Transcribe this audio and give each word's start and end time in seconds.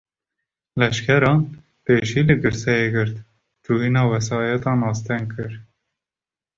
Leşkeran, 0.79 1.41
pêşî 1.83 2.21
li 2.27 2.35
girseyê 2.43 2.87
girt, 2.95 3.15
çûyîna 3.63 4.03
wesaîtan 4.11 4.79
asteng 4.91 5.27
kir 5.33 5.53